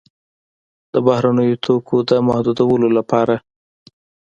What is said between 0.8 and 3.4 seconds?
د بهرنیو توکو د محدودولو لپاره.